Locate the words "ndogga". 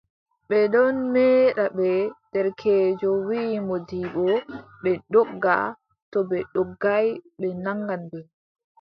5.05-5.55